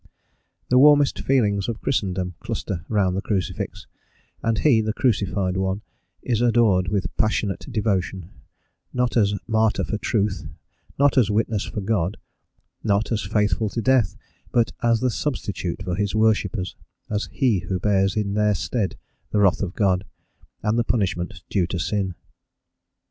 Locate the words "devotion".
7.71-8.31